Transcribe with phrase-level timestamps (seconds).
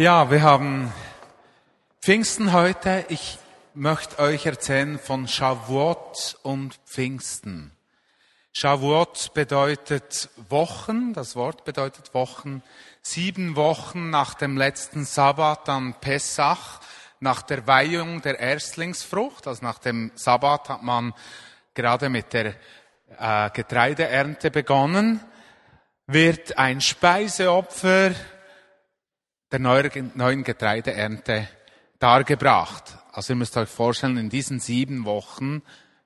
[0.00, 0.92] Ja, wir haben
[2.00, 3.04] Pfingsten heute.
[3.08, 3.36] Ich
[3.74, 7.72] möchte euch erzählen von Shavuot und Pfingsten.
[8.52, 12.62] Shavuot bedeutet Wochen, das Wort bedeutet Wochen.
[13.02, 16.78] Sieben Wochen nach dem letzten Sabbat an Pessach,
[17.18, 21.12] nach der Weihung der Erstlingsfrucht, also nach dem Sabbat hat man
[21.74, 22.54] gerade mit der
[23.18, 25.24] äh, Getreideernte begonnen,
[26.06, 28.12] wird ein Speiseopfer
[29.50, 31.48] der neuen Getreideernte
[31.98, 32.98] dargebracht.
[33.12, 35.62] Also ihr müsst euch vorstellen, in diesen sieben Wochen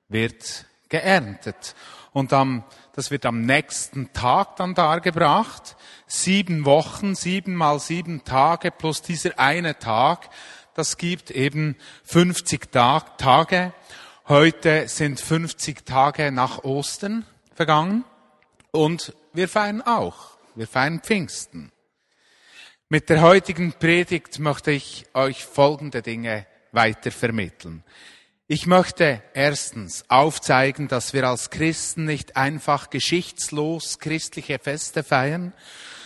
[0.09, 1.75] wird geerntet.
[2.12, 5.77] Und am, das wird am nächsten Tag dann dargebracht.
[6.07, 10.29] Sieben Wochen, sieben mal sieben Tage plus dieser eine Tag.
[10.75, 13.73] Das gibt eben 50 Tage.
[14.29, 18.05] Heute sind 50 Tage nach Ostern vergangen.
[18.70, 20.37] Und wir feiern auch.
[20.55, 21.72] Wir feiern Pfingsten.
[22.93, 27.84] Mit der heutigen Predigt möchte ich euch folgende Dinge weiter vermitteln.
[28.49, 35.55] Ich möchte erstens aufzeigen, dass wir als Christen nicht einfach geschichtslos christliche Feste feiern,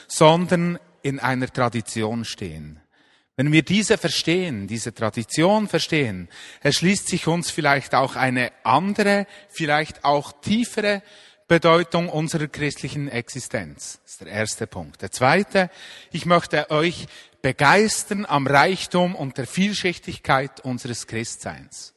[0.07, 2.81] sondern in einer Tradition stehen.
[3.35, 6.29] Wenn wir diese verstehen, diese Tradition verstehen,
[6.63, 11.03] erschließt sich uns vielleicht auch eine andere, vielleicht auch tiefere
[11.49, 14.01] Bedeutung unserer christlichen Existenz.
[14.03, 15.01] Das ist der erste Punkt.
[15.01, 15.71] Der zweite,
[16.11, 17.07] ich möchte euch
[17.41, 21.95] begeistern am Reichtum und der Vielschichtigkeit unseres Christseins.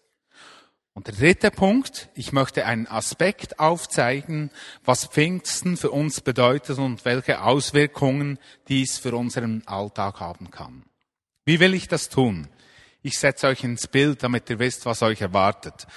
[0.94, 4.52] Und der dritte Punkt, ich möchte einen Aspekt aufzeigen,
[4.84, 10.84] was Pfingsten für uns bedeutet und welche Auswirkungen dies für unseren Alltag haben kann.
[11.46, 12.50] Wie will ich das tun?
[13.02, 15.88] Ich setze euch ins Bild, damit ihr wisst, was euch erwartet.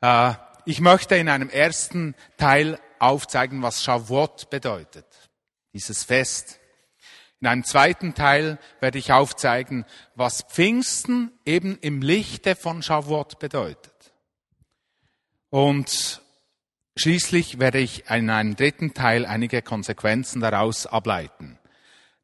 [0.00, 0.32] Äh,
[0.70, 5.04] ich möchte in einem ersten Teil aufzeigen, was Shavuot bedeutet,
[5.72, 6.60] dieses Fest.
[7.40, 14.12] In einem zweiten Teil werde ich aufzeigen, was Pfingsten eben im Lichte von Shavuot bedeutet.
[15.48, 16.22] Und
[16.94, 21.58] schließlich werde ich in einem dritten Teil einige Konsequenzen daraus ableiten.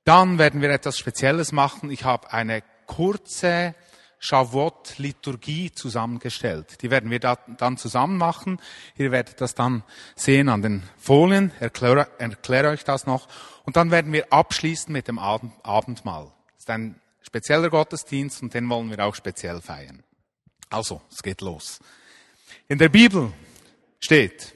[0.04, 1.90] Dann werden wir etwas Spezielles machen.
[1.90, 3.74] Ich habe eine kurze
[4.18, 6.82] Shavuot-Liturgie zusammengestellt.
[6.82, 8.60] Die werden wir da, dann zusammen machen.
[8.96, 9.82] Ihr werdet das dann
[10.14, 11.52] sehen an den Folien.
[11.60, 13.28] Erkläre, erkläre euch das noch.
[13.64, 16.32] Und dann werden wir abschließen mit dem Abend, Abendmahl.
[16.54, 20.02] Das ist ein spezieller Gottesdienst und den wollen wir auch speziell feiern.
[20.70, 21.80] Also, es geht los.
[22.68, 23.32] In der Bibel
[24.00, 24.54] steht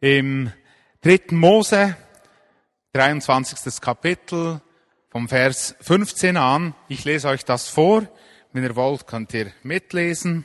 [0.00, 0.52] im
[1.00, 1.96] dritten Mose,
[2.92, 3.80] 23.
[3.80, 4.60] Kapitel,
[5.10, 8.06] vom Vers 15 an, ich lese euch das vor,
[8.52, 10.44] wenn ihr wollt, könnt ihr mitlesen.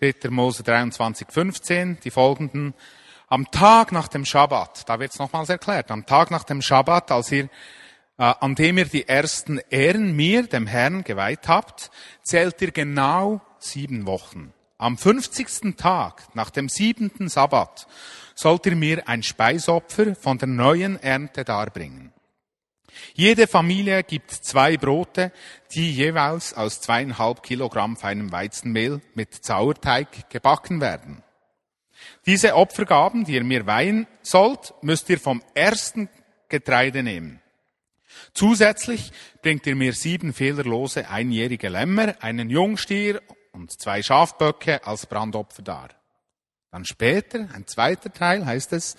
[0.00, 0.30] 3.
[0.30, 2.74] Mose 23, 15, die folgenden.
[3.28, 7.10] Am Tag nach dem Schabbat, da wird es nochmals erklärt, am Tag nach dem Schabbat,
[7.12, 7.44] als ihr,
[8.18, 11.90] äh, an dem ihr die ersten Ehren mir, dem Herrn, geweiht habt,
[12.22, 14.52] zählt ihr genau sieben Wochen.
[14.78, 15.76] Am 50.
[15.76, 17.86] Tag nach dem siebenten Sabbat
[18.34, 22.14] sollt ihr mir ein Speisopfer von der neuen Ernte darbringen.
[23.14, 25.32] Jede Familie gibt zwei Brote,
[25.72, 31.22] die jeweils aus zweieinhalb Kilogramm feinem Weizenmehl mit Sauerteig gebacken werden.
[32.26, 36.08] Diese Opfergaben, die ihr mir weihen sollt, müsst ihr vom ersten
[36.48, 37.40] Getreide nehmen.
[38.34, 39.12] Zusätzlich
[39.42, 45.88] bringt ihr mir sieben fehlerlose einjährige Lämmer, einen Jungstier und zwei Schafböcke als Brandopfer dar.
[46.70, 48.96] Dann später, ein zweiter Teil heißt es,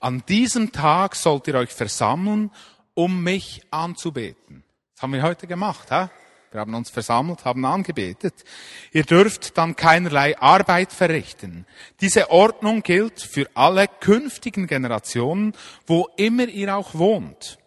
[0.00, 2.50] an diesem Tag sollt ihr euch versammeln
[2.96, 4.64] um mich anzubeten.
[4.94, 5.90] Das haben wir heute gemacht.
[5.90, 6.08] Hä?
[6.50, 8.44] Wir haben uns versammelt, haben angebetet.
[8.90, 11.66] Ihr dürft dann keinerlei Arbeit verrichten.
[12.00, 15.52] Diese Ordnung gilt für alle künftigen Generationen,
[15.86, 17.58] wo immer ihr auch wohnt.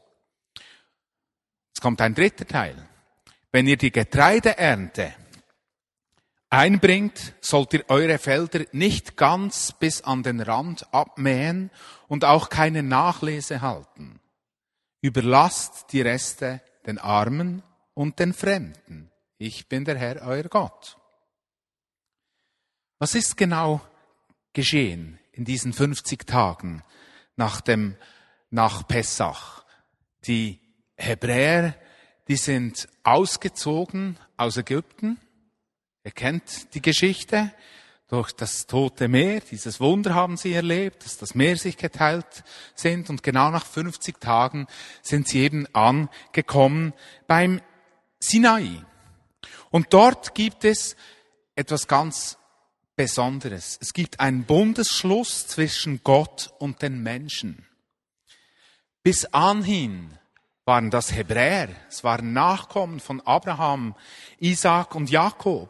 [1.68, 2.76] Jetzt kommt ein dritter Teil.
[3.52, 5.14] Wenn ihr die Getreideernte
[6.50, 11.70] einbringt, sollt ihr eure Felder nicht ganz bis an den Rand abmähen
[12.08, 14.19] und auch keine Nachlese halten.
[15.02, 19.12] Überlasst die Reste den Armen und den Fremden.
[19.38, 20.98] Ich bin der Herr, euer Gott.
[22.98, 23.82] Was ist genau
[24.52, 26.84] geschehen in diesen 50 Tagen
[27.38, 27.96] nach dem,
[28.50, 29.64] nach Pessach?
[30.26, 30.60] Die
[30.98, 31.76] Hebräer,
[32.28, 35.18] die sind ausgezogen aus Ägypten.
[36.04, 37.54] Ihr kennt die Geschichte
[38.10, 43.10] durch das Tote Meer, dieses Wunder haben sie erlebt, dass das Meer sich geteilt sind
[43.10, 44.68] und genau nach 50 Tagen
[45.04, 46.94] sind sie eben angekommen
[47.28, 47.62] beim
[48.20, 48.84] Sinai.
[49.70, 50.96] Und dort gibt es
[51.56, 52.38] etwas ganz
[52.96, 53.78] Besonderes.
[53.80, 57.66] Es gibt einen Bundesschluss zwischen Gott und den Menschen.
[59.04, 60.18] Bis anhin
[60.66, 61.70] waren das Hebräer.
[61.88, 63.96] Es waren Nachkommen von Abraham,
[64.40, 65.70] Isaac und Jakob.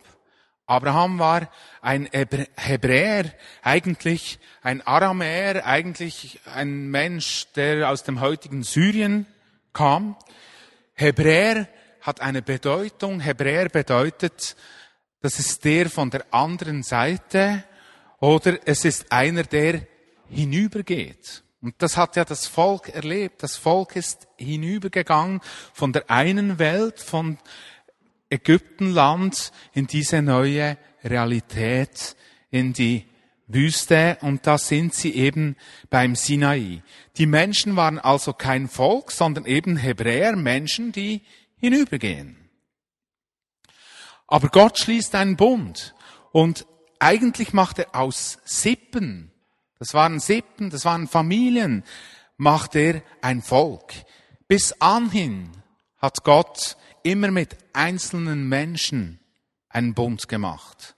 [0.69, 1.50] Abraham war
[1.81, 3.25] ein Hebräer,
[3.63, 9.25] eigentlich ein Aramäer, eigentlich ein Mensch, der aus dem heutigen Syrien
[9.74, 10.16] kam.
[10.94, 11.68] Hebräer
[12.01, 13.19] hat eine Bedeutung.
[13.19, 14.56] Hebräer bedeutet,
[15.21, 17.63] das ist der von der anderen Seite
[18.19, 19.81] oder es ist einer, der
[20.30, 21.44] hinübergeht.
[21.62, 23.42] Und das hat ja das Volk erlebt.
[23.42, 25.42] Das Volk ist hinübergegangen
[25.74, 27.39] von der einen Welt, von
[28.29, 32.15] Ägyptenland in diese neue Realität,
[32.51, 33.05] in die
[33.47, 35.55] Wüste und da sind sie eben
[35.89, 36.83] beim Sinai.
[37.17, 41.21] Die Menschen waren also kein Volk, sondern eben Hebräer, Menschen, die
[41.57, 42.37] hinübergehen.
[44.27, 45.95] Aber Gott schließt einen Bund
[46.31, 46.67] und
[46.99, 49.31] eigentlich macht er aus Sippen,
[49.79, 51.83] das waren Sippen, das waren Familien,
[52.37, 53.93] macht er ein Volk.
[54.47, 55.51] Bis anhin
[55.97, 59.19] hat Gott immer mit einzelnen Menschen
[59.69, 60.95] einen Bund gemacht.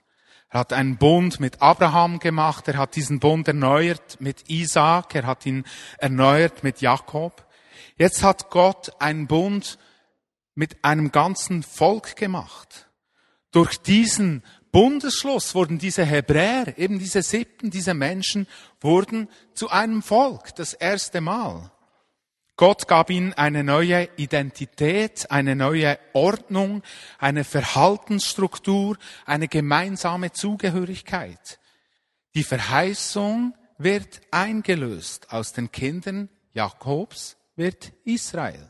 [0.48, 5.26] Er hat einen Bund mit Abraham gemacht, er hat diesen Bund erneuert mit Isaac, er
[5.26, 5.64] hat ihn
[5.98, 7.46] erneuert mit Jakob.
[7.96, 9.78] Jetzt hat Gott einen Bund
[10.54, 12.90] mit einem ganzen Volk gemacht.
[13.50, 18.46] Durch diesen Bundesschluss wurden diese Hebräer, eben diese Siebten, diese Menschen,
[18.80, 21.70] wurden zu einem Volk, das erste Mal.
[22.56, 26.82] Gott gab ihnen eine neue Identität, eine neue Ordnung,
[27.18, 31.58] eine Verhaltensstruktur, eine gemeinsame Zugehörigkeit.
[32.34, 35.32] Die Verheißung wird eingelöst.
[35.32, 38.68] Aus den Kindern Jakobs wird Israel.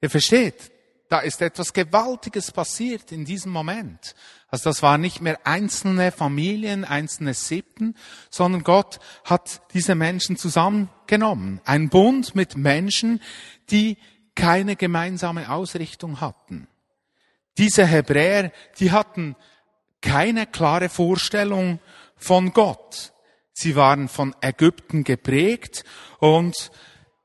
[0.00, 0.72] Ihr versteht,
[1.10, 4.14] da ist etwas Gewaltiges passiert in diesem Moment.
[4.46, 7.96] Also das waren nicht mehr einzelne Familien, einzelne Sippen,
[8.30, 11.60] sondern Gott hat diese Menschen zusammengenommen.
[11.64, 13.20] Ein Bund mit Menschen,
[13.70, 13.98] die
[14.36, 16.68] keine gemeinsame Ausrichtung hatten.
[17.58, 19.34] Diese Hebräer, die hatten
[20.00, 21.80] keine klare Vorstellung
[22.16, 23.12] von Gott.
[23.52, 25.82] Sie waren von Ägypten geprägt
[26.20, 26.70] und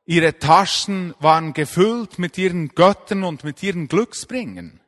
[0.07, 4.79] Ihre Taschen waren gefüllt mit ihren Göttern und mit ihren Glücksbringen.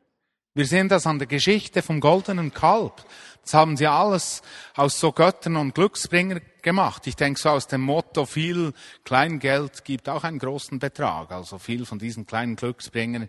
[0.54, 3.04] Wir sehen das an der Geschichte vom goldenen Kalb.
[3.42, 4.42] Das haben sie alles
[4.76, 7.06] aus so Göttern und Glücksbringer gemacht.
[7.08, 8.72] Ich denke so aus dem Motto, viel
[9.04, 11.32] Kleingeld gibt auch einen großen Betrag.
[11.32, 13.28] Also viel von diesen kleinen Glücksbringern,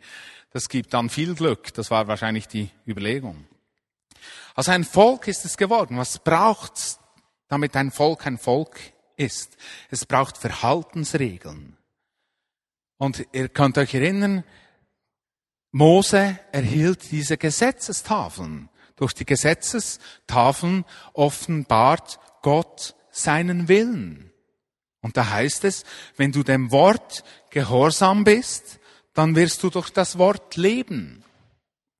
[0.51, 1.73] das gibt dann viel Glück.
[1.73, 3.45] Das war wahrscheinlich die Überlegung.
[4.53, 5.97] Also ein Volk ist es geworden.
[5.97, 6.99] Was braucht's,
[7.47, 8.79] damit ein Volk ein Volk
[9.15, 9.57] ist?
[9.89, 11.78] Es braucht Verhaltensregeln.
[12.99, 14.43] Und ihr könnt euch erinnern,
[15.71, 18.69] Mose erhielt diese Gesetzestafeln.
[18.97, 24.31] Durch die Gesetzestafeln offenbart Gott seinen Willen.
[25.01, 25.85] Und da heißt es,
[26.17, 28.79] wenn du dem Wort gehorsam bist,
[29.13, 31.23] dann wirst du durch das Wort leben.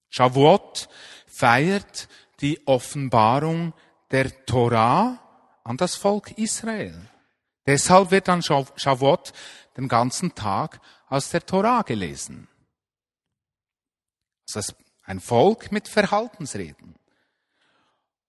[0.09, 0.89] Shavuot
[1.25, 2.09] feiert
[2.41, 3.73] die Offenbarung
[4.11, 5.19] der Torah
[5.63, 7.09] an das Volk Israel.
[7.65, 9.31] Deshalb wird an Shavuot
[9.79, 12.47] den ganzen Tag aus der Torah gelesen.
[14.45, 16.95] Das ist ein Volk mit Verhaltensreden.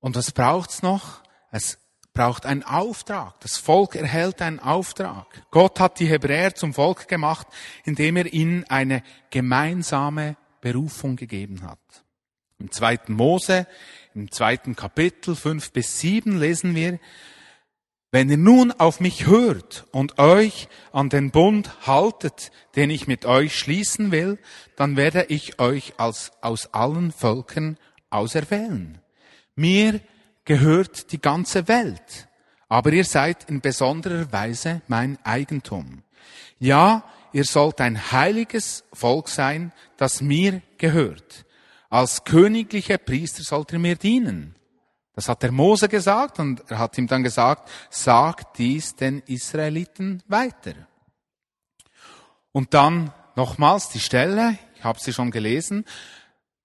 [0.00, 1.22] Und was braucht's noch?
[1.50, 1.78] Es
[2.12, 3.38] braucht einen Auftrag.
[3.40, 5.26] Das Volk erhält einen Auftrag.
[5.50, 7.46] Gott hat die Hebräer zum Volk gemacht,
[7.84, 11.78] indem er ihnen eine gemeinsame Berufung gegeben hat.
[12.58, 13.66] Im zweiten Mose,
[14.14, 16.98] im zweiten Kapitel fünf bis sieben lesen wir,
[18.12, 23.24] wenn ihr nun auf mich hört und euch an den Bund haltet, den ich mit
[23.24, 24.38] euch schließen will,
[24.76, 27.78] dann werde ich euch als, aus allen Völkern
[28.10, 28.98] auserwählen.
[29.54, 30.00] Mir
[30.44, 32.28] gehört die ganze Welt,
[32.68, 36.02] aber ihr seid in besonderer Weise mein Eigentum.
[36.58, 41.44] Ja, ihr sollt ein heiliges Volk sein, das mir gehört.
[41.88, 44.56] Als königliche Priester sollt ihr mir dienen.
[45.20, 50.22] Das hat der Mose gesagt und er hat ihm dann gesagt, sag dies den Israeliten
[50.28, 50.72] weiter.
[52.52, 55.84] Und dann nochmals die Stelle, ich habe sie schon gelesen,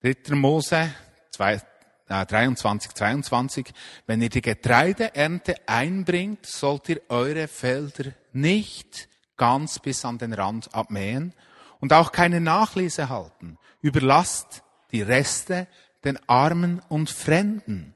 [0.03, 0.35] 3.
[0.35, 0.89] Mose
[1.31, 1.61] 2,
[2.07, 3.73] äh, 23, 22,
[4.07, 10.73] wenn ihr die Getreideernte einbringt, sollt ihr eure Felder nicht ganz bis an den Rand
[10.73, 11.33] abmähen
[11.81, 13.57] und auch keine Nachlese halten.
[13.81, 15.67] Überlasst die Reste
[16.05, 17.94] den Armen und Fremden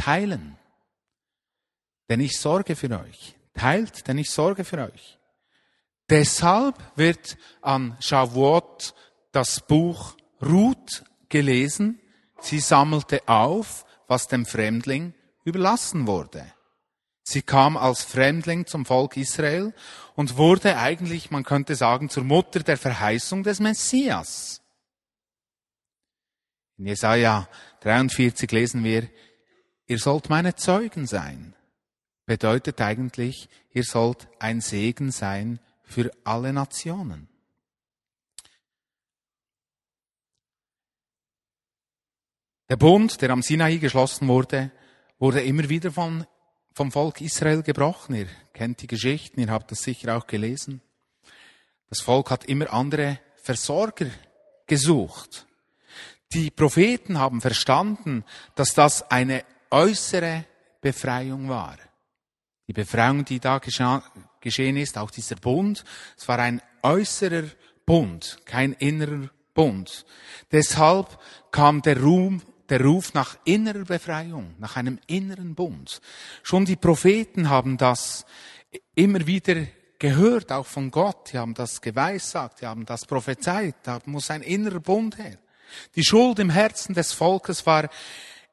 [0.00, 0.56] teilen.
[2.08, 3.36] Denn ich sorge für euch.
[3.54, 5.18] Teilt, denn ich sorge für euch.
[6.08, 8.94] Deshalb wird an Shavuot
[9.32, 12.00] das Buch Ruth gelesen.
[12.40, 15.14] Sie sammelte auf, was dem Fremdling
[15.44, 16.52] überlassen wurde.
[17.22, 19.72] Sie kam als Fremdling zum Volk Israel
[20.16, 24.62] und wurde eigentlich, man könnte sagen, zur Mutter der Verheißung des Messias.
[26.76, 27.46] In Jesaja
[27.82, 29.08] 43 lesen wir,
[29.90, 31.52] ihr sollt meine Zeugen sein.
[32.24, 37.28] Bedeutet eigentlich, ihr sollt ein Segen sein für alle Nationen.
[42.68, 44.70] Der Bund, der am Sinai geschlossen wurde,
[45.18, 46.24] wurde immer wieder von,
[46.72, 48.14] vom Volk Israel gebrochen.
[48.14, 50.82] Ihr kennt die Geschichten, ihr habt das sicher auch gelesen.
[51.88, 54.06] Das Volk hat immer andere Versorger
[54.68, 55.48] gesucht.
[56.32, 60.44] Die Propheten haben verstanden, dass das eine äußere
[60.80, 61.76] Befreiung war.
[62.66, 65.84] Die Befreiung, die da geschehen ist, auch dieser Bund,
[66.16, 67.48] es war ein äußerer
[67.84, 70.04] Bund, kein innerer Bund.
[70.52, 71.18] Deshalb
[71.50, 76.00] kam der Ruhm der Ruf nach innerer Befreiung, nach einem inneren Bund.
[76.44, 78.24] Schon die Propheten haben das
[78.94, 79.66] immer wieder
[79.98, 81.32] gehört, auch von Gott.
[81.32, 83.74] Die haben das geweissagt, die haben das prophezeit.
[83.82, 85.38] Da muss ein innerer Bund her.
[85.96, 87.90] Die Schuld im Herzen des Volkes war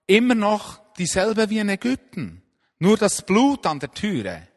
[0.08, 2.42] immer noch dieselbe wie in Ägypten.
[2.80, 4.48] Nur das Blut an der Türe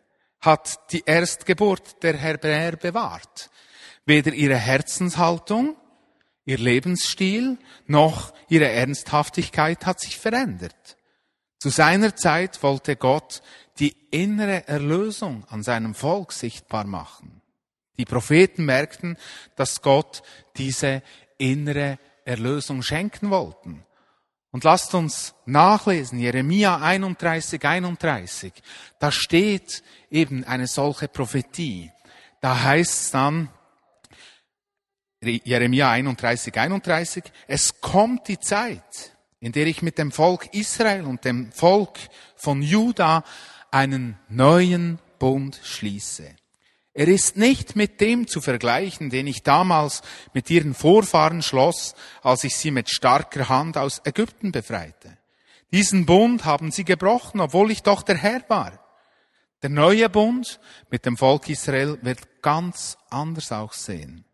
[0.40, 3.50] hat die Erstgeburt der Hebräer bewahrt.
[4.06, 5.76] Weder ihre Herzenshaltung,
[6.50, 10.97] Ihr Lebensstil noch ihre Ernsthaftigkeit hat sich verändert.
[11.59, 13.42] Zu seiner Zeit wollte Gott
[13.78, 17.40] die innere Erlösung an seinem Volk sichtbar machen.
[17.99, 19.16] Die Propheten merkten,
[19.56, 20.23] dass Gott
[20.56, 21.02] diese
[21.38, 23.85] innere Erlösung schenken wollten.
[24.52, 28.52] Und lasst uns nachlesen, Jeremia 31, 31.
[28.99, 31.92] Da steht eben eine solche Prophetie.
[32.40, 33.49] Da heißt es dann,
[35.23, 41.25] Jeremia 31, 31, es kommt die Zeit, in der ich mit dem Volk Israel und
[41.25, 41.99] dem Volk
[42.37, 43.23] von Juda
[43.71, 46.35] einen neuen Bund schließe.
[46.92, 50.02] Er ist nicht mit dem zu vergleichen, den ich damals
[50.35, 55.16] mit ihren Vorfahren schloss, als ich sie mit starker Hand aus Ägypten befreite.
[55.73, 58.85] Diesen Bund haben sie gebrochen, obwohl ich doch der Herr war.
[59.62, 60.59] Der neue Bund
[60.90, 64.25] mit dem Volk Israel wird ganz anders aussehen.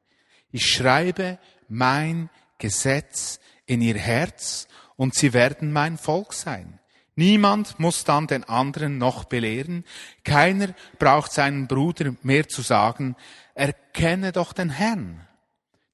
[0.50, 6.80] Ich schreibe mein Gesetz in ihr Herz und sie werden mein Volk sein.
[7.16, 9.85] Niemand muss dann den anderen noch belehren.
[10.23, 13.16] Keiner braucht seinen Bruder mehr zu sagen,
[13.54, 15.26] erkenne doch den Herrn.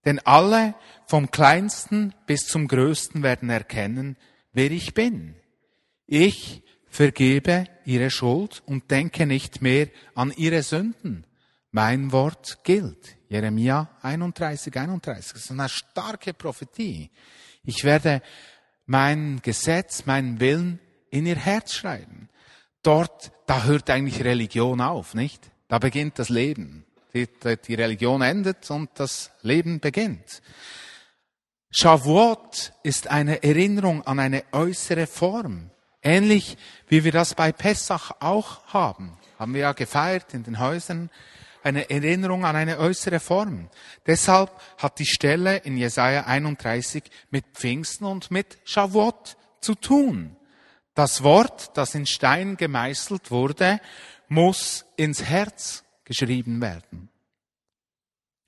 [0.05, 0.75] Denn alle
[1.07, 4.17] vom kleinsten bis zum größten werden erkennen,
[4.53, 5.37] wer ich bin.
[6.07, 11.25] Ich vergebe ihre Schuld und denke nicht mehr an ihre Sünden.
[11.71, 13.17] Mein Wort gilt.
[13.29, 15.33] Jeremia 31, 31.
[15.33, 17.11] Das ist eine starke Prophetie.
[17.63, 18.23] Ich werde
[18.87, 20.81] mein Gesetz, meinen Willen
[21.13, 22.29] in ihr Herz schreiben.
[22.83, 25.51] Dort, da hört eigentlich Religion auf, nicht?
[25.69, 26.85] Da beginnt das Leben.
[27.15, 27.29] Die,
[27.67, 30.43] die Religion endet und das Leben beginnt.
[31.71, 35.71] Shavuot ist eine Erinnerung an eine äußere Form.
[36.03, 36.57] Ähnlich
[36.89, 39.17] wie wir das bei Pessach auch haben.
[39.39, 41.11] Haben wir ja gefeiert in den Häusern
[41.63, 43.69] eine Erinnerung an eine äußere Form.
[44.07, 50.37] Deshalb hat die Stelle in Jesaja 31 mit Pfingsten und mit Shavuot zu tun.
[50.95, 53.81] Das Wort, das in Stein gemeißelt wurde,
[54.29, 57.09] muss ins Herz geschrieben werden.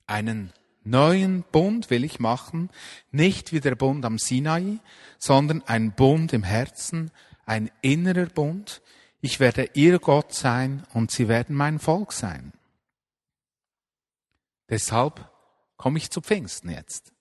[0.05, 2.69] Einen neuen Bund will ich machen,
[3.11, 4.79] nicht wie der Bund am Sinai,
[5.17, 7.11] sondern ein Bund im Herzen,
[7.45, 8.81] ein innerer Bund.
[9.21, 12.53] Ich werde ihr Gott sein und sie werden mein Volk sein.
[14.69, 15.29] Deshalb
[15.77, 17.11] komme ich zu Pfingsten jetzt.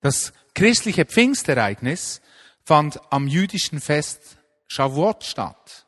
[0.00, 2.20] Das christliche Pfingstereignis
[2.64, 4.38] fand am jüdischen Fest
[4.68, 5.86] Shavuot statt.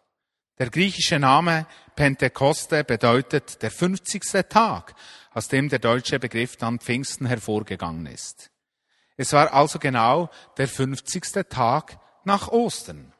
[0.58, 1.66] Der griechische Name
[1.96, 4.22] Pentekoste bedeutet der 50.
[4.48, 4.94] Tag,
[5.32, 8.50] aus dem der deutsche Begriff dann Pfingsten hervorgegangen ist.
[9.16, 11.48] Es war also genau der 50.
[11.48, 13.12] Tag nach Ostern.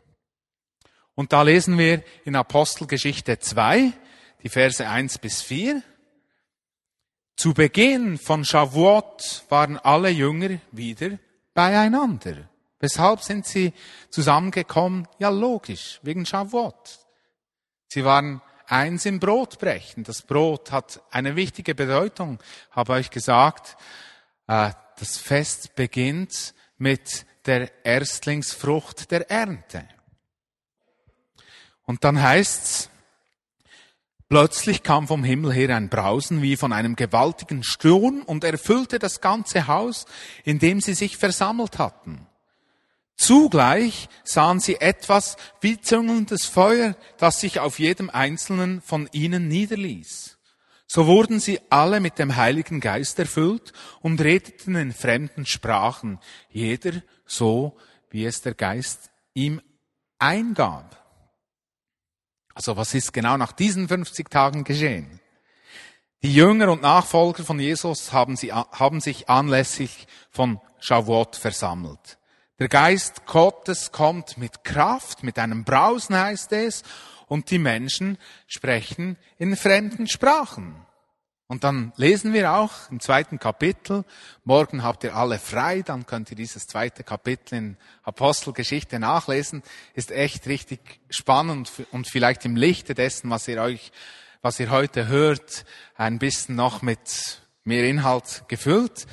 [1.14, 3.92] Und da lesen wir in Apostelgeschichte 2,
[4.42, 5.82] die Verse 1 bis 4.
[7.37, 11.18] Zu Beginn von Shavuot waren alle Jünger wieder
[11.52, 12.49] beieinander.
[12.84, 13.72] Weshalb sind sie
[14.10, 15.08] zusammengekommen?
[15.18, 16.98] Ja, logisch, wegen Shavuot.
[17.88, 20.04] Sie waren eins im Brotbrechen.
[20.04, 23.78] Das Brot hat eine wichtige Bedeutung, habe euch gesagt.
[24.48, 29.88] Äh, das Fest beginnt mit der Erstlingsfrucht der Ernte.
[31.86, 32.90] Und dann heißt's,
[34.28, 39.20] Plötzlich kam vom Himmel her ein Brausen wie von einem gewaltigen Sturm und erfüllte das
[39.20, 40.06] ganze Haus,
[40.44, 42.26] in dem sie sich versammelt hatten.
[43.16, 50.38] Zugleich sahen sie etwas wie züngelndes Feuer, das sich auf jedem einzelnen von ihnen niederließ.
[50.87, 56.18] So wurden sie alle mit dem Heiligen Geist erfüllt und redeten in fremden Sprachen,
[56.50, 57.76] jeder so,
[58.11, 59.61] wie es der Geist ihm
[60.18, 61.00] eingab.
[62.54, 65.21] Also was ist genau nach diesen 50 Tagen geschehen?
[66.23, 72.18] Die Jünger und Nachfolger von Jesus haben, sie, haben sich anlässlich von Shavuot versammelt.
[72.61, 76.84] Der Geist Gottes kommt mit Kraft, mit einem Brausen heißt es,
[77.26, 80.76] und die Menschen sprechen in fremden Sprachen.
[81.49, 84.04] Und dann lesen wir auch im zweiten Kapitel,
[84.44, 90.12] morgen habt ihr alle frei, dann könnt ihr dieses zweite Kapitel in Apostelgeschichte nachlesen, ist
[90.12, 93.90] echt richtig spannend und vielleicht im Lichte dessen, was ihr euch,
[94.42, 95.64] was ihr heute hört,
[95.96, 99.08] ein bisschen noch mit mehr Inhalt gefüllt.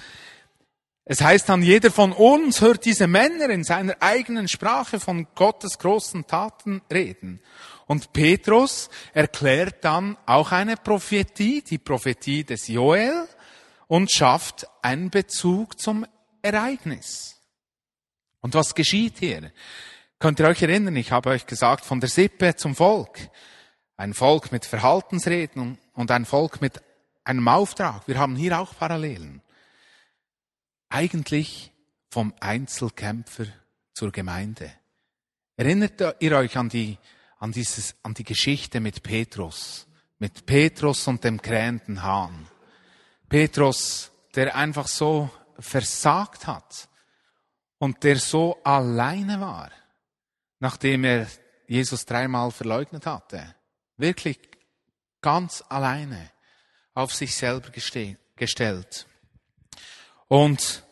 [1.12, 5.78] Es heißt dann, jeder von uns hört diese Männer in seiner eigenen Sprache von Gottes
[5.78, 7.42] großen Taten reden.
[7.86, 13.28] Und Petrus erklärt dann auch eine Prophetie, die Prophetie des Joel,
[13.88, 16.06] und schafft einen Bezug zum
[16.42, 17.42] Ereignis.
[18.40, 19.52] Und was geschieht hier?
[20.18, 23.20] Könnt ihr euch erinnern, ich habe euch gesagt, von der Sippe zum Volk.
[23.98, 26.82] Ein Volk mit Verhaltensreden und ein Volk mit
[27.26, 28.08] einem Auftrag.
[28.08, 29.42] Wir haben hier auch Parallelen
[30.92, 31.72] eigentlich
[32.10, 33.46] vom Einzelkämpfer
[33.94, 34.72] zur Gemeinde.
[35.56, 36.98] Erinnert ihr euch an die,
[37.40, 39.88] an dieses, an die Geschichte mit Petrus,
[40.20, 42.48] mit Petrus und dem krähenden Hahn.
[43.30, 45.30] Petrus, der einfach so
[45.60, 46.90] versagt hat
[47.78, 49.72] und der so alleine war,
[50.60, 51.28] nachdem er
[51.68, 53.56] Jesus dreimal verleugnet hatte.
[53.98, 54.40] Wirklich
[55.22, 56.32] ganz alleine
[56.94, 57.70] auf sich selber
[58.36, 59.08] gestellt.
[60.32, 60.86] Und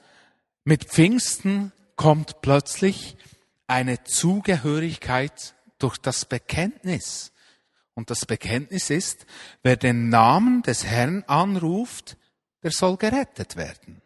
[0.65, 3.15] mit Pfingsten kommt plötzlich
[3.67, 7.31] eine Zugehörigkeit durch das Bekenntnis.
[7.93, 9.25] Und das Bekenntnis ist,
[9.63, 12.17] wer den Namen des Herrn anruft,
[12.63, 14.01] der soll gerettet werden.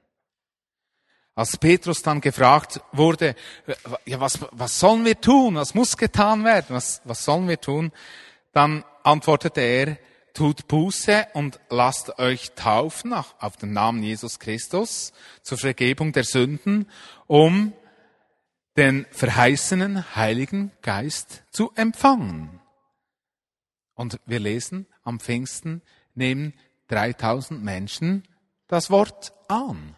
[1.34, 3.34] Als Petrus dann gefragt wurde,
[4.06, 5.56] ja, was, was sollen wir tun?
[5.56, 6.76] Was muss getan werden?
[6.76, 7.92] Was, was sollen wir tun?
[8.52, 9.98] Dann antwortete er,
[10.34, 16.90] tut Buße und lasst euch taufen auf den Namen Jesus Christus zur Vergebung der Sünden,
[17.28, 17.74] um
[18.76, 22.60] den verheißenen Heiligen Geist zu empfangen.
[23.94, 25.84] Und wir lesen, am Pfingsten
[26.16, 26.54] nehmen
[26.88, 28.24] 3000 Menschen
[28.68, 29.96] das Wort an.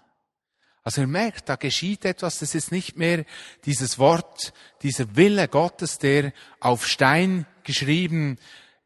[0.84, 3.26] Also ihr merkt, da geschieht etwas, das ist nicht mehr
[3.64, 8.38] dieses Wort, dieser Wille Gottes, der auf Stein geschrieben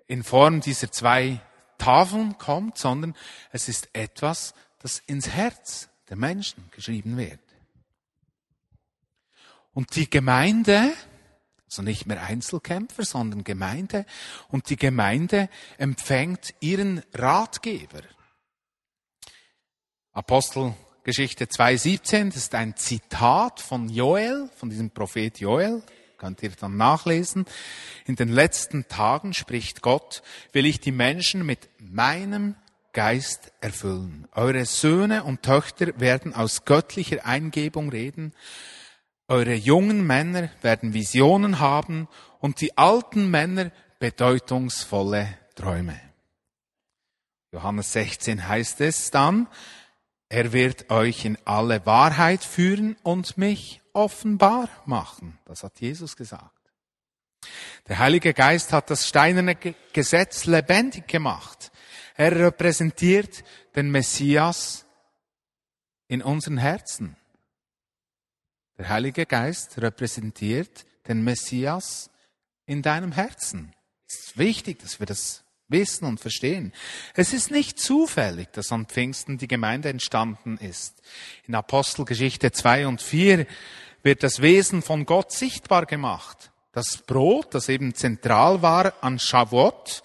[0.09, 1.39] in Form dieser zwei
[1.77, 3.15] Tafeln kommt, sondern
[3.51, 7.39] es ist etwas, das ins Herz der Menschen geschrieben wird.
[9.71, 10.91] Und die Gemeinde,
[11.65, 14.05] also nicht mehr Einzelkämpfer, sondern Gemeinde,
[14.49, 18.01] und die Gemeinde empfängt ihren Ratgeber.
[20.11, 25.83] Apostelgeschichte 2.17, das ist ein Zitat von Joel, von diesem Prophet Joel,
[26.19, 27.45] Könnt ihr dann nachlesen.
[28.05, 32.55] In den letzten Tagen spricht Gott, will ich die Menschen mit meinem
[32.91, 34.27] Geist erfüllen.
[34.33, 38.33] Eure Söhne und Töchter werden aus göttlicher Eingebung reden.
[39.29, 46.01] Eure jungen Männer werden Visionen haben und die alten Männer bedeutungsvolle Träume.
[47.53, 49.47] Johannes 16 heißt es dann,
[50.27, 55.39] er wird euch in alle Wahrheit führen und mich offenbar machen.
[55.45, 56.59] Das hat Jesus gesagt.
[57.87, 59.55] Der Heilige Geist hat das steinerne
[59.93, 61.71] Gesetz lebendig gemacht.
[62.15, 63.43] Er repräsentiert
[63.75, 64.85] den Messias
[66.07, 67.15] in unseren Herzen.
[68.77, 72.09] Der Heilige Geist repräsentiert den Messias
[72.65, 73.73] in deinem Herzen.
[74.07, 76.73] Es ist wichtig, dass wir das wissen und verstehen.
[77.13, 81.01] Es ist nicht zufällig, dass an Pfingsten die Gemeinde entstanden ist.
[81.47, 83.45] In Apostelgeschichte 2 und 4
[84.03, 86.51] wird das Wesen von Gott sichtbar gemacht.
[86.71, 90.03] Das Brot, das eben zentral war an Shavuot,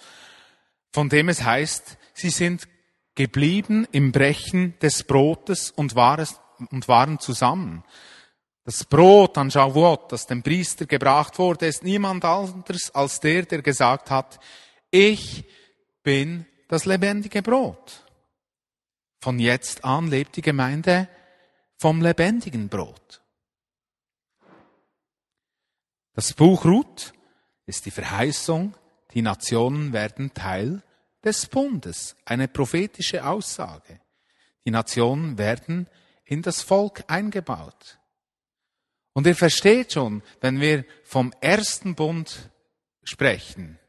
[0.92, 2.68] von dem es heißt, sie sind
[3.14, 7.84] geblieben im Brechen des Brotes und, waren zusammen.
[8.64, 13.60] Das Brot an Shavuot, das dem Priester gebracht wurde, ist niemand anderes als der, der
[13.60, 14.40] gesagt hat,
[14.94, 15.44] ich
[16.04, 18.06] bin das lebendige Brot.
[19.20, 21.08] Von jetzt an lebt die Gemeinde
[21.76, 23.20] vom lebendigen Brot.
[26.12, 27.12] Das Buch Ruth
[27.66, 28.76] ist die Verheißung,
[29.14, 30.80] die Nationen werden Teil
[31.24, 34.00] des Bundes, eine prophetische Aussage.
[34.64, 35.88] Die Nationen werden
[36.24, 37.98] in das Volk eingebaut.
[39.12, 42.50] Und ihr versteht schon, wenn wir vom ersten Bund
[43.02, 43.80] sprechen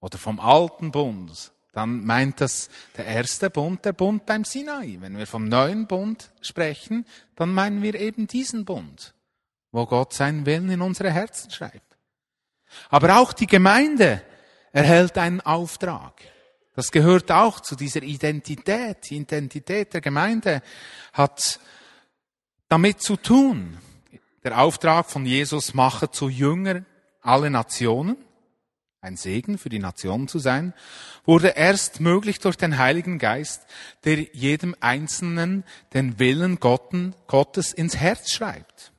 [0.00, 4.96] oder vom alten Bund, dann meint das der erste Bund, der Bund beim Sinai.
[5.00, 9.14] Wenn wir vom neuen Bund sprechen, dann meinen wir eben diesen Bund,
[9.70, 11.96] wo Gott seinen Willen in unsere Herzen schreibt.
[12.88, 14.22] Aber auch die Gemeinde
[14.72, 16.20] erhält einen Auftrag.
[16.74, 19.10] Das gehört auch zu dieser Identität.
[19.10, 20.62] Die Identität der Gemeinde
[21.12, 21.60] hat
[22.68, 23.78] damit zu tun.
[24.44, 26.84] Der Auftrag von Jesus mache zu Jünger
[27.20, 28.16] alle Nationen,
[29.00, 30.74] ein Segen für die Nationen zu sein,
[31.24, 33.62] wurde erst möglich durch den Heiligen Geist,
[34.04, 38.92] der jedem Einzelnen den Willen Gottes ins Herz schreibt.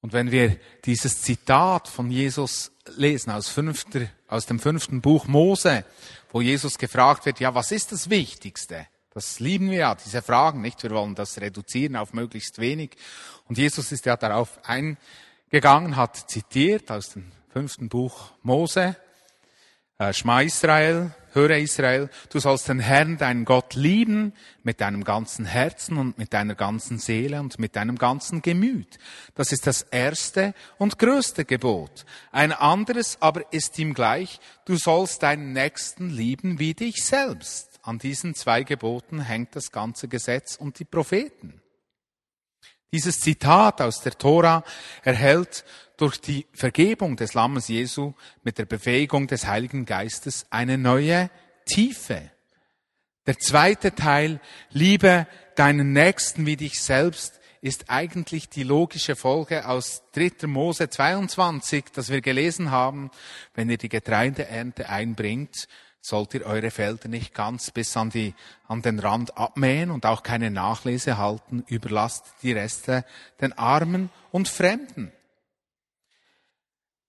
[0.00, 5.86] Und wenn wir dieses Zitat von Jesus lesen aus, fünfter, aus dem fünften Buch Mose,
[6.30, 8.86] wo Jesus gefragt wird, ja, was ist das Wichtigste?
[9.14, 10.82] Das lieben wir ja, diese Fragen, nicht?
[10.82, 12.96] Wir wollen das reduzieren auf möglichst wenig.
[13.48, 18.96] Und Jesus ist ja darauf eingegangen, hat zitiert aus dem fünften Buch Mose,
[19.98, 24.32] äh, Schma Israel, höre Israel, du sollst den Herrn, deinen Gott lieben
[24.64, 28.98] mit deinem ganzen Herzen und mit deiner ganzen Seele und mit deinem ganzen Gemüt.
[29.36, 32.04] Das ist das erste und größte Gebot.
[32.32, 37.78] Ein anderes aber ist ihm gleich, du sollst deinen Nächsten lieben wie dich selbst.
[37.82, 41.62] An diesen zwei Geboten hängt das ganze Gesetz und die Propheten.
[42.94, 44.62] Dieses Zitat aus der Tora
[45.02, 45.64] erhält
[45.96, 51.30] durch die Vergebung des Lammes Jesu mit der Befähigung des Heiligen Geistes eine neue
[51.66, 52.30] Tiefe.
[53.26, 55.26] Der zweite Teil, liebe
[55.56, 60.46] deinen Nächsten wie dich selbst, ist eigentlich die logische Folge aus 3.
[60.46, 63.10] Mose 22, das wir gelesen haben.
[63.54, 65.66] Wenn ihr die Getreideernte einbringt,
[66.02, 68.34] sollt ihr eure Felder nicht ganz bis an, die,
[68.68, 73.06] an den Rand abmähen und auch keine Nachlese halten, überlasst die Reste
[73.40, 75.10] den Armen und Fremden.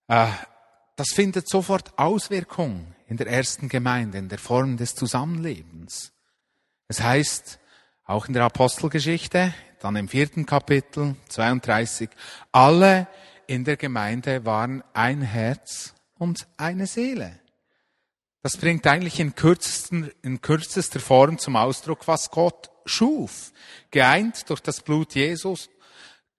[0.07, 0.27] Äh,
[0.95, 6.13] das findet sofort Auswirkung in der ersten Gemeinde, in der Form des Zusammenlebens.
[6.87, 7.59] Es heißt,
[8.05, 12.09] auch in der Apostelgeschichte, dann im vierten Kapitel 32,
[12.51, 13.07] alle
[13.47, 17.39] in der Gemeinde waren ein Herz und eine Seele.
[18.41, 23.51] Das bringt eigentlich in, kürzesten, in kürzester Form zum Ausdruck, was Gott schuf.
[23.89, 25.69] Geeint durch das Blut Jesus,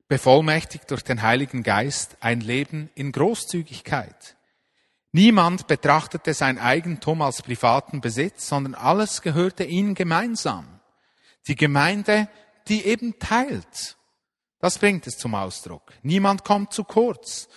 [0.09, 4.37] bevollmächtigt durch den Heiligen Geist, ein Leben in Großzügigkeit.
[5.13, 10.81] Niemand betrachtete sein Eigentum als privaten Besitz, sondern alles gehörte ihnen gemeinsam.
[11.49, 12.29] Die Gemeinde,
[12.69, 13.97] die eben teilt.
[14.59, 15.93] Das bringt es zum Ausdruck.
[16.03, 17.49] Niemand kommt zu kurz.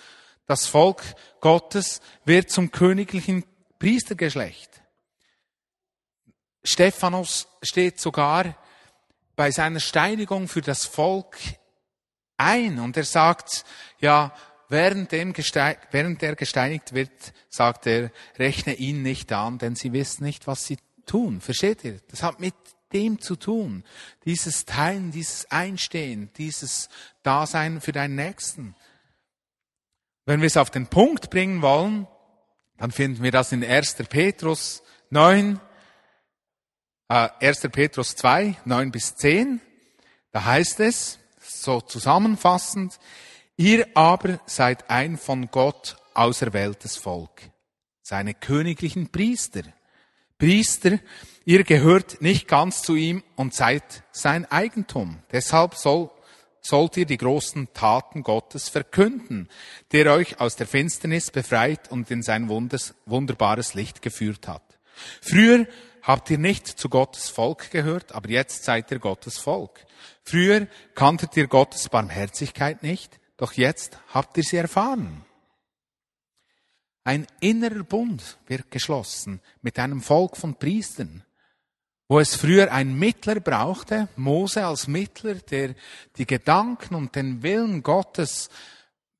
[0.46, 1.02] Das Volk
[1.40, 3.44] Gottes wird zum königlichen
[3.78, 4.82] Priestergeschlecht.
[6.62, 8.56] Stephanus steht sogar
[9.36, 11.36] bei seiner Steinigung für das Volk
[12.40, 13.64] ein und er sagt,
[14.00, 14.34] ja,
[14.68, 17.10] während, dem während er gesteinigt wird,
[17.48, 21.40] sagt er, rechne ihn nicht an, denn sie wissen nicht, was sie tun.
[21.40, 22.00] Versteht ihr?
[22.08, 22.54] Das hat mit
[22.92, 23.84] dem zu tun.
[24.24, 26.88] Dieses Teilen, dieses Einstehen, dieses
[27.22, 28.74] Dasein für deinen Nächsten.
[30.24, 32.06] Wenn wir es auf den Punkt bringen wollen,
[32.78, 33.96] dann finden wir das in 1.
[34.08, 35.60] Petrus 9,
[37.08, 37.68] äh, 1.
[37.70, 39.60] Petrus 2, 9 bis 10.
[40.32, 41.18] Da heißt es,
[41.62, 42.98] so zusammenfassend,
[43.56, 47.50] ihr aber seid ein von Gott auserwähltes Volk,
[48.02, 49.62] seine königlichen Priester.
[50.38, 50.98] Priester,
[51.44, 55.18] ihr gehört nicht ganz zu ihm und seid sein Eigentum.
[55.32, 56.10] Deshalb soll
[56.62, 59.48] sollt ihr die großen Taten Gottes verkünden,
[59.92, 64.62] der euch aus der Finsternis befreit und in sein wunders, wunderbares Licht geführt hat.
[65.22, 65.66] Früher
[66.02, 69.84] habt ihr nicht zu Gottes Volk gehört, aber jetzt seid ihr Gottes Volk.
[70.22, 75.24] Früher kanntet ihr Gottes Barmherzigkeit nicht, doch jetzt habt ihr sie erfahren.
[77.04, 81.24] Ein innerer Bund wird geschlossen mit einem Volk von Priestern
[82.10, 85.76] wo es früher ein Mittler brauchte, Mose als Mittler, der
[86.16, 88.50] die Gedanken und den Willen Gottes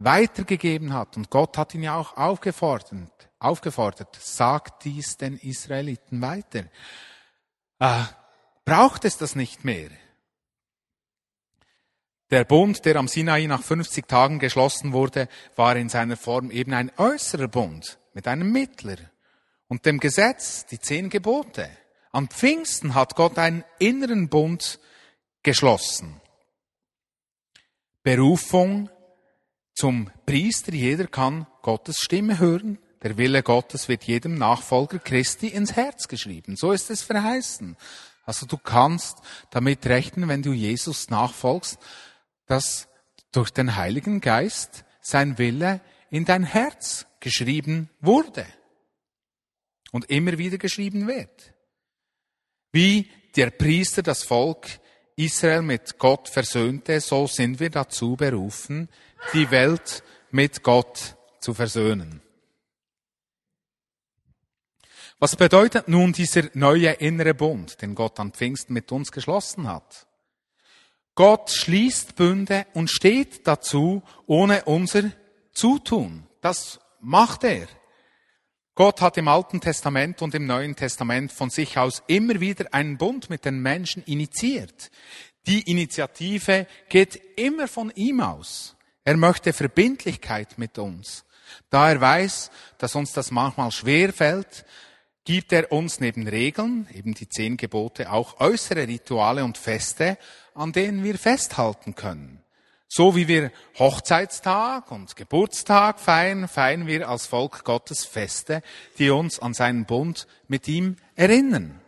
[0.01, 1.17] weitergegeben hat.
[1.17, 6.65] Und Gott hat ihn ja auch aufgefordert, aufgefordert, sagt dies den Israeliten weiter.
[7.79, 8.03] Äh,
[8.65, 9.91] braucht es das nicht mehr?
[12.31, 16.73] Der Bund, der am Sinai nach 50 Tagen geschlossen wurde, war in seiner Form eben
[16.75, 18.99] ein äußerer Bund mit einem Mittler
[19.69, 21.69] und dem Gesetz, die zehn Gebote.
[22.13, 24.79] Am Pfingsten hat Gott einen inneren Bund
[25.43, 26.21] geschlossen.
[28.03, 28.91] Berufung
[29.81, 30.75] zum Priester.
[30.75, 32.79] Jeder kann Gottes Stimme hören.
[33.03, 36.55] Der Wille Gottes wird jedem Nachfolger Christi ins Herz geschrieben.
[36.55, 37.79] So ist es verheißen.
[38.27, 39.17] Also du kannst
[39.49, 41.79] damit rechnen, wenn du Jesus nachfolgst,
[42.45, 42.89] dass
[43.33, 48.45] durch den Heiligen Geist sein Wille in dein Herz geschrieben wurde
[49.93, 51.55] und immer wieder geschrieben wird.
[52.71, 54.67] Wie der Priester das Volk
[55.25, 58.89] Israel mit Gott versöhnte, so sind wir dazu berufen,
[59.35, 62.23] die Welt mit Gott zu versöhnen.
[65.19, 70.07] Was bedeutet nun dieser neue innere Bund, den Gott an Pfingsten mit uns geschlossen hat?
[71.15, 75.11] Gott schließt Bünde und steht dazu ohne unser
[75.53, 76.27] Zutun.
[76.41, 77.69] Das macht er.
[78.75, 82.99] Gott hat im Alten Testament und im Neuen Testament von sich aus immer wieder einen
[82.99, 84.91] Bund mit den Menschen initiiert.
[85.47, 88.77] Die Initiative geht immer von ihm aus.
[89.05, 91.25] Er möchte Verbindlichkeit mit uns.
[91.69, 94.65] Da er weiß, dass uns das manchmal schwer fällt,
[95.25, 100.19] gibt er uns neben Regeln, eben die zehn Gebote, auch äußere Rituale und Feste,
[100.55, 102.43] an denen wir festhalten können.
[102.93, 108.63] So wie wir Hochzeitstag und Geburtstag feiern, feiern wir als Volk Gottes Feste,
[108.99, 111.81] die uns an seinen Bund mit ihm erinnern.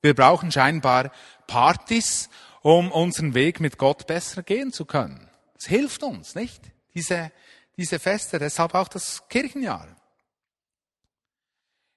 [0.00, 1.12] Wir brauchen scheinbar
[1.46, 2.30] Partys,
[2.62, 5.28] um unseren Weg mit Gott besser gehen zu können.
[5.58, 6.62] Es hilft uns, nicht?
[6.94, 7.30] Diese,
[7.76, 9.94] diese Feste, deshalb auch das Kirchenjahr.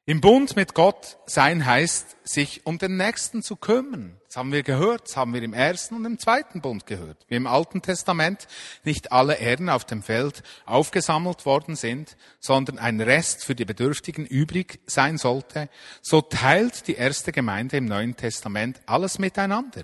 [0.06, 4.19] Im Bund mit Gott sein heißt, sich um den Nächsten zu kümmern.
[4.30, 7.26] Das haben wir gehört, das haben wir im ersten und im zweiten Bund gehört.
[7.30, 8.48] Wie im Alten Testament
[8.84, 14.28] nicht alle Erden auf dem Feld aufgesammelt worden sind, sondern ein Rest für die Bedürftigen
[14.28, 15.68] übrig sein sollte,
[16.04, 19.82] so teilt die erste Gemeinde im Neuen Testament alles miteinander.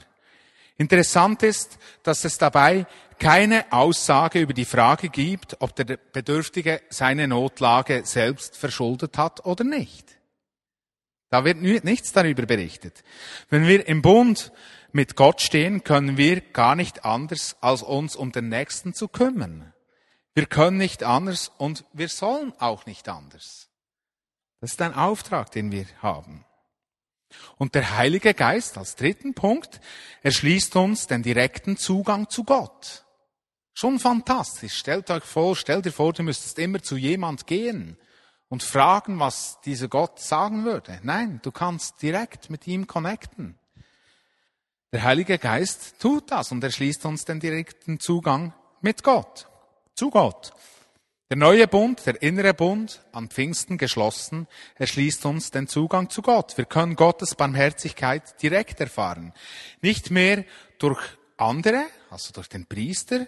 [0.77, 2.85] Interessant ist, dass es dabei
[3.17, 9.63] keine Aussage über die Frage gibt, ob der Bedürftige seine Notlage selbst verschuldet hat oder
[9.63, 10.14] nicht.
[11.29, 13.03] Da wird nichts darüber berichtet.
[13.49, 14.51] Wenn wir im Bund
[14.91, 19.73] mit Gott stehen, können wir gar nicht anders, als uns um den Nächsten zu kümmern.
[20.33, 23.69] Wir können nicht anders und wir sollen auch nicht anders.
[24.61, 26.45] Das ist ein Auftrag, den wir haben.
[27.57, 29.81] Und der Heilige Geist als dritten Punkt
[30.21, 33.05] erschließt uns den direkten Zugang zu Gott.
[33.73, 34.75] Schon fantastisch.
[34.75, 37.97] Stellt euch vor, stellt dir vor, du müsstest immer zu jemand gehen
[38.49, 40.99] und fragen, was dieser Gott sagen würde.
[41.03, 43.57] Nein, du kannst direkt mit ihm connecten.
[44.91, 49.47] Der Heilige Geist tut das und er schließt uns den direkten Zugang mit Gott,
[49.93, 50.53] zu Gott.
[51.29, 56.55] Der neue Bund, der innere Bund, an Pfingsten geschlossen, erschließt uns den Zugang zu Gott.
[56.55, 59.33] Wir können Gottes Barmherzigkeit direkt erfahren.
[59.81, 60.45] Nicht mehr
[60.77, 61.01] durch
[61.35, 63.25] andere, also durch den Priester,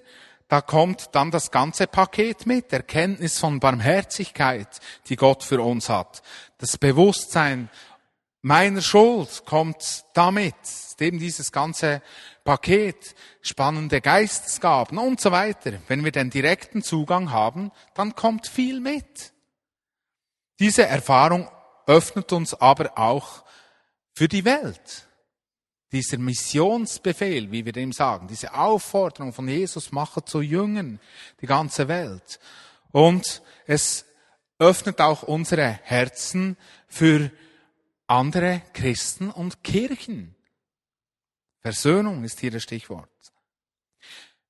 [0.47, 2.71] da kommt dann das ganze Paket mit.
[2.71, 6.21] Erkenntnis von Barmherzigkeit, die Gott für uns hat.
[6.57, 7.69] Das Bewusstsein
[8.41, 10.55] meiner Schuld kommt damit.
[10.99, 12.01] Eben dieses ganze
[12.43, 15.73] Paket, spannende Geistesgaben und so weiter.
[15.87, 19.33] Wenn wir den direkten Zugang haben, dann kommt viel mit.
[20.59, 21.49] Diese Erfahrung
[21.85, 23.43] öffnet uns aber auch
[24.13, 25.06] für die Welt
[25.91, 30.99] dieser Missionsbefehl, wie wir dem sagen, diese Aufforderung von Jesus, mache zu Jüngern
[31.41, 32.39] die ganze Welt.
[32.91, 34.05] Und es
[34.59, 37.31] öffnet auch unsere Herzen für
[38.07, 40.35] andere Christen und Kirchen.
[41.59, 43.09] Versöhnung ist hier das Stichwort.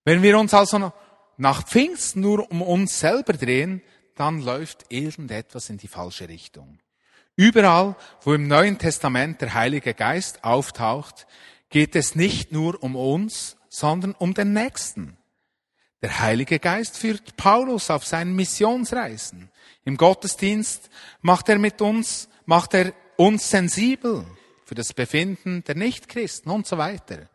[0.04, 0.94] Wenn wir uns also
[1.38, 3.82] nach Pfingsten nur um uns selber drehen,
[4.16, 6.80] dann läuft irgendetwas in die falsche Richtung.
[7.38, 11.28] Überall, wo im Neuen Testament der Heilige Geist auftaucht,
[11.70, 15.18] geht es nicht nur um uns, sondern um den Nächsten.
[16.02, 19.52] Der Heilige Geist führt Paulus auf seinen Missionsreisen.
[19.86, 20.90] Im Gottesdienst
[21.22, 24.26] macht er mit uns, macht er uns sensibel
[24.66, 27.30] für das Befinden der Nichtchristen und so weiter.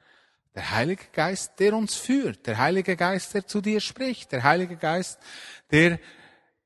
[0.57, 4.77] Der Heilige Geist, der uns führt, der Heilige Geist, der zu dir spricht, der Heilige
[4.77, 5.21] Geist,
[5.71, 6.01] der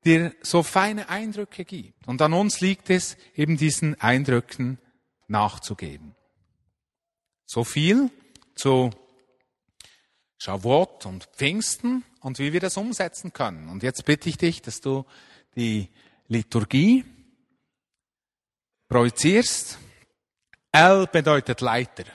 [0.05, 2.07] dir so feine Eindrücke gibt.
[2.07, 4.79] Und an uns liegt es, eben diesen Eindrücken
[5.27, 6.15] nachzugeben.
[7.45, 8.09] So viel
[8.55, 8.91] zu
[10.37, 13.69] Shavuot und Pfingsten und wie wir das umsetzen können.
[13.69, 15.05] Und jetzt bitte ich dich, dass du
[15.55, 15.89] die
[16.27, 17.05] Liturgie
[18.87, 19.77] projizierst.
[20.71, 22.05] L bedeutet Leiter.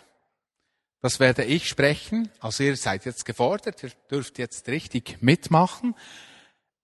[1.01, 2.31] Das werde ich sprechen.
[2.39, 5.97] Also ihr seid jetzt gefordert, ihr dürft jetzt richtig mitmachen.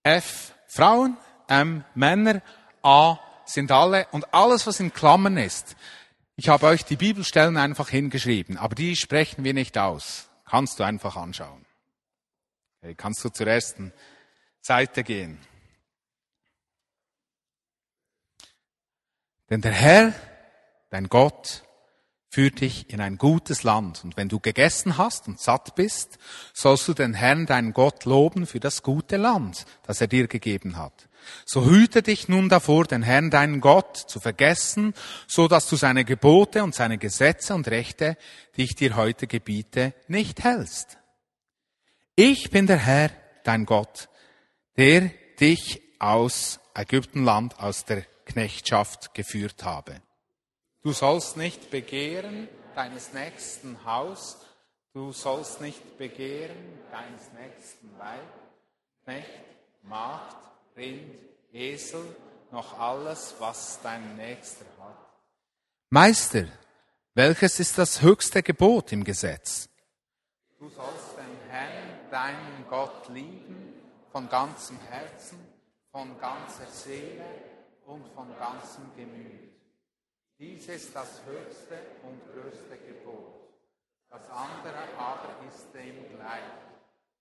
[0.03, 1.17] F Frauen,
[1.49, 2.43] M Männer,
[2.83, 5.75] A sind alle und alles, was in Klammern ist.
[6.37, 10.29] Ich habe euch die Bibelstellen einfach hingeschrieben, aber die sprechen wir nicht aus.
[10.45, 11.67] Kannst du einfach anschauen.
[12.81, 13.93] Okay, kannst du zur ersten
[14.61, 15.41] Seite gehen.
[19.51, 20.13] Denn der Herr,
[20.91, 21.65] dein Gott,
[22.31, 24.05] führ dich in ein gutes Land.
[24.05, 26.19] Und wenn du gegessen hast und satt bist,
[26.53, 30.77] sollst du den Herrn, deinen Gott, loben für das gute Land, das er dir gegeben
[30.77, 31.09] hat.
[31.45, 34.95] So hüte dich nun davor, den Herrn, deinen Gott, zu vergessen,
[35.27, 38.17] so dass du seine Gebote und seine Gesetze und Rechte,
[38.57, 40.99] die ich dir heute gebiete, nicht hältst.
[42.15, 43.11] Ich bin der Herr,
[43.45, 44.09] dein Gott,
[44.77, 45.11] der
[45.41, 50.03] dich aus Ägyptenland, aus der Knechtschaft geführt habe.
[50.89, 54.39] Du sollst nicht begehren deines nächsten Haus,
[54.95, 58.33] du sollst nicht begehren deines nächsten Weib,
[59.05, 59.29] Knecht,
[59.83, 60.35] Magd,
[60.79, 61.15] Rind,
[61.53, 62.17] Esel,
[62.51, 64.97] noch alles, was dein Nächster hat.
[65.91, 66.47] Meister,
[67.13, 69.69] welches ist das höchste Gebot im Gesetz?
[70.59, 73.75] Du sollst den Herrn, deinen Gott lieben,
[74.11, 75.39] von ganzem Herzen,
[75.93, 77.27] von ganzer Seele
[77.85, 79.58] und von ganzem Gemüt.
[80.39, 83.35] Dies ist das höchste und größte Gebot.
[84.09, 86.43] Das andere aber ist dem gleich.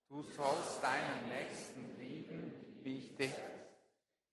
[0.08, 2.54] Du sollst deinen Nächsten lieben,
[2.84, 3.34] wie ich dich.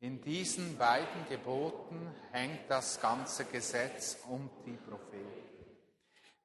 [0.00, 5.44] In diesen beiden Geboten hängt das ganze Gesetz und die Propheten.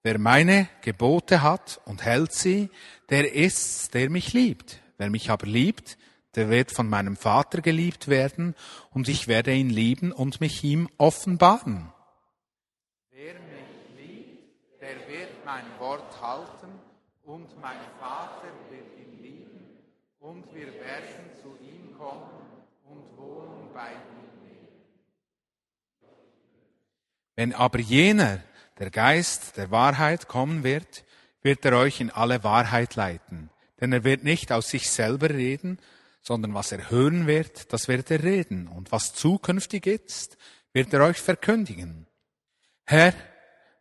[0.02, 2.70] Wer meine Gebote hat und hält sie,
[3.10, 4.80] der ist's, der mich liebt.
[4.98, 5.98] Wer mich aber liebt,
[6.36, 8.56] der wird von meinem Vater geliebt werden,
[8.92, 11.92] und ich werde ihn lieben und mich ihm offenbaren.
[13.12, 16.72] Wer mich liebt, der wird mein Wort halten,
[17.24, 19.66] und mein Vater wird ihn lieben,
[20.20, 22.30] und wir werden zu ihm kommen
[22.86, 24.68] und wohnen bei ihm.
[27.36, 28.44] Wenn aber jener,
[28.78, 31.06] der Geist der Wahrheit kommen wird,
[31.42, 33.50] wird er euch in alle Wahrheit leiten.
[33.82, 35.80] Denn er wird nicht aus sich selber reden,
[36.22, 38.68] sondern was er hören wird, das wird er reden.
[38.68, 40.38] Und was zukünftig ist,
[40.72, 42.06] wird er euch verkündigen.
[42.86, 43.12] Herr,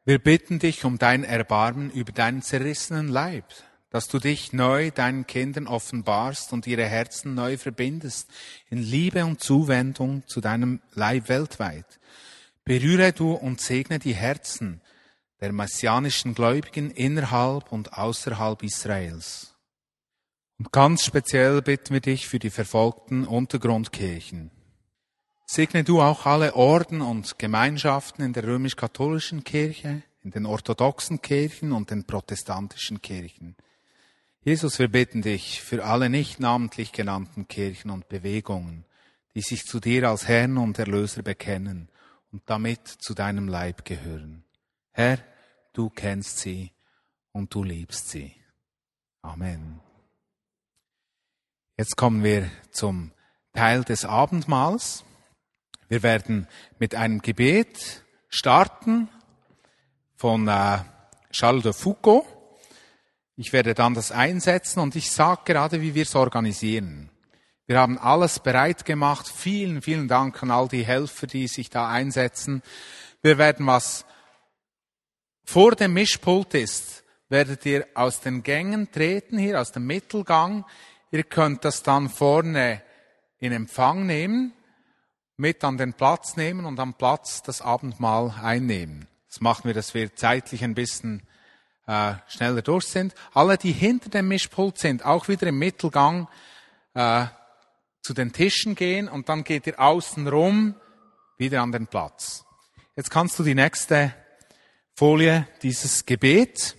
[0.08, 3.44] wir bitten dich um dein Erbarmen über deinen zerrissenen Leib,
[3.90, 8.30] dass du dich neu deinen Kindern offenbarst und ihre Herzen neu verbindest
[8.70, 12.00] in Liebe und Zuwendung zu deinem Leib weltweit.
[12.64, 14.80] Berühre du und segne die Herzen
[15.42, 19.56] der messianischen Gläubigen innerhalb und außerhalb Israels.
[20.58, 24.52] Und ganz speziell bitten wir dich für die verfolgten Untergrundkirchen.
[25.50, 31.72] Segne du auch alle Orden und Gemeinschaften in der römisch-katholischen Kirche, in den orthodoxen Kirchen
[31.72, 33.56] und den protestantischen Kirchen.
[34.42, 38.84] Jesus, wir bitten dich für alle nicht namentlich genannten Kirchen und Bewegungen,
[39.34, 41.88] die sich zu dir als Herrn und Erlöser bekennen
[42.30, 44.44] und damit zu deinem Leib gehören.
[44.92, 45.18] Herr,
[45.72, 46.72] du kennst sie
[47.32, 48.34] und du liebst sie.
[49.22, 49.80] Amen.
[51.78, 53.12] Jetzt kommen wir zum
[53.54, 55.04] Teil des Abendmahls.
[55.88, 56.46] Wir werden
[56.78, 59.08] mit einem Gebet starten
[60.16, 60.78] von äh,
[61.32, 62.26] Charles de Foucault.
[63.36, 67.10] Ich werde dann das einsetzen und ich sage gerade, wie wir es organisieren.
[67.66, 69.28] Wir haben alles bereit gemacht.
[69.28, 72.62] Vielen, vielen Dank an all die Helfer, die sich da einsetzen.
[73.22, 74.04] Wir werden was
[75.44, 80.66] vor dem Mischpult ist, werdet ihr aus den Gängen treten, hier aus dem Mittelgang.
[81.10, 82.82] Ihr könnt das dann vorne
[83.38, 84.52] in Empfang nehmen,
[85.38, 89.06] mit an den Platz nehmen und am Platz das Abendmahl einnehmen.
[89.28, 91.22] Das machen wir, dass wir zeitlich ein bisschen
[91.86, 93.14] äh, schneller durch sind.
[93.32, 96.28] Alle, die hinter dem Mischpult sind, auch wieder im Mittelgang
[96.94, 97.26] äh,
[98.02, 100.74] zu den Tischen gehen und dann geht ihr außen rum
[101.36, 102.44] wieder an den Platz.
[102.96, 104.12] Jetzt kannst du die nächste
[104.96, 106.76] Folie dieses Gebet.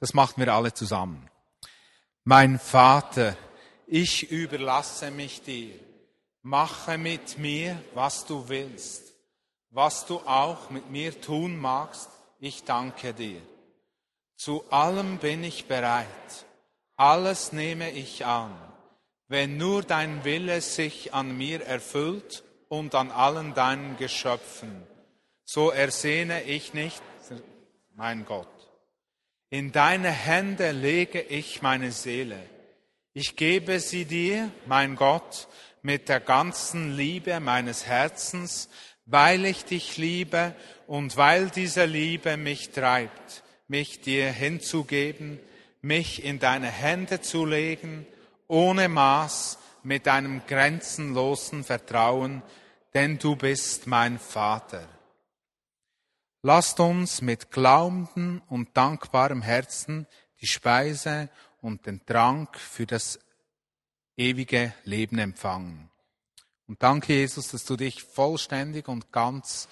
[0.00, 1.30] Das machen wir alle zusammen.
[2.24, 3.36] Mein Vater,
[3.86, 5.89] ich überlasse mich dir.
[6.42, 9.12] Mache mit mir, was du willst.
[9.70, 13.40] Was du auch mit mir tun magst, ich danke dir.
[14.36, 16.46] Zu allem bin ich bereit.
[16.96, 18.56] Alles nehme ich an.
[19.28, 24.86] Wenn nur dein Wille sich an mir erfüllt und an allen deinen Geschöpfen,
[25.44, 27.02] so ersehne ich nicht
[27.94, 28.48] mein Gott.
[29.50, 32.40] In deine Hände lege ich meine Seele.
[33.12, 35.48] Ich gebe sie dir, mein Gott,
[35.82, 38.68] mit der ganzen Liebe meines Herzens,
[39.06, 40.54] weil ich dich liebe
[40.86, 45.40] und weil diese Liebe mich treibt, mich dir hinzugeben,
[45.80, 48.06] mich in deine Hände zu legen,
[48.46, 52.42] ohne Maß, mit einem grenzenlosen Vertrauen,
[52.94, 54.86] denn du bist mein Vater.
[56.42, 60.06] Lasst uns mit glaubendem und dankbarem Herzen
[60.40, 61.28] die Speise
[61.60, 63.18] und den Trank für das
[64.20, 65.90] ewige Leben empfangen.
[66.68, 69.66] Und danke, Jesus, dass du dich vollständig und ganz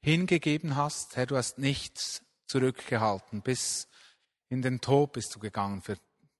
[0.00, 1.16] hingegeben hast.
[1.16, 3.42] Herr, du hast nichts zurückgehalten.
[3.42, 3.88] Bis
[4.48, 5.96] in den Tod bist du gegangen, für,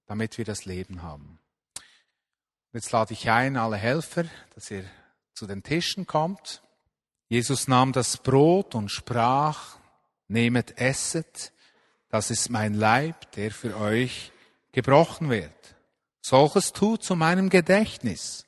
[0.07, 1.39] damit wir das Leben haben.
[2.73, 4.83] Jetzt lade ich ein, alle Helfer, dass ihr
[5.35, 6.63] zu den Tischen kommt.
[7.29, 9.77] Jesus nahm das Brot und sprach,
[10.27, 11.53] nehmet, esset,
[12.09, 14.31] das ist mein Leib, der für euch
[14.71, 15.75] gebrochen wird.
[16.21, 18.45] Solches tut zu meinem Gedächtnis.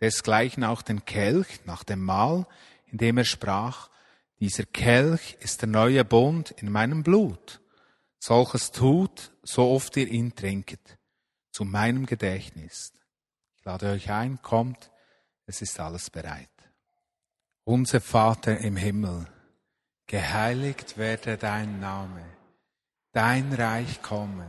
[0.00, 2.46] Desgleichen auch den Kelch nach dem Mahl,
[2.86, 3.88] in dem er sprach,
[4.40, 7.60] dieser Kelch ist der neue Bund in meinem Blut.
[8.18, 10.98] Solches tut, so oft ihr ihn trinket,
[11.52, 12.92] zu meinem Gedächtnis.
[13.56, 14.90] Ich lade euch ein, kommt,
[15.46, 16.50] es ist alles bereit.
[17.64, 19.26] Unser Vater im Himmel,
[20.06, 22.24] geheiligt werde dein Name,
[23.12, 24.48] dein Reich komme,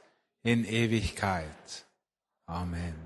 [0.43, 1.85] in Ewigkeit.
[2.47, 3.00] Amen.